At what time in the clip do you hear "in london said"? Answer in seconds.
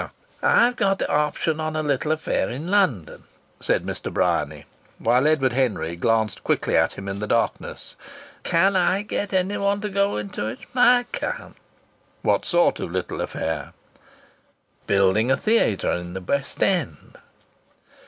2.49-3.85